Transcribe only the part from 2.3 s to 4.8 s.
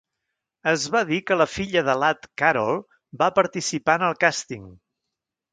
Carol, va participar en el càsting.